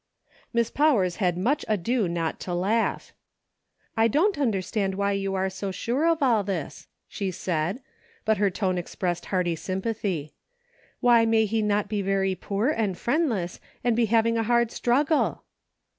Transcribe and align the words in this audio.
Miss 0.51 0.71
Powers 0.71 1.17
had 1.17 1.37
much 1.37 1.63
ado 1.67 2.07
not 2.07 2.39
to 2.39 2.55
laugh." 2.55 3.13
I 3.95 4.07
don't 4.07 4.39
understand 4.39 4.95
why 4.95 5.11
you 5.11 5.35
are 5.35 5.47
so 5.47 5.69
sure 5.69 6.07
of 6.07 6.23
all 6.23 6.43
this," 6.43 6.87
she 7.07 7.29
said; 7.29 7.83
but 8.25 8.37
her 8.37 8.49
tone 8.49 8.79
expressed 8.79 9.27
hearty 9.27 9.55
sympathy." 9.55 10.33
Why 11.01 11.27
may 11.27 11.45
he 11.45 11.61
not 11.61 11.87
be 11.87 12.01
very 12.01 12.33
poor 12.33 12.69
and 12.69 12.97
friendless, 12.97 13.59
and 13.83 13.95
be 13.95 14.05
having 14.05 14.39
a 14.39 14.43
hard 14.49 14.71
struggle 14.71 15.43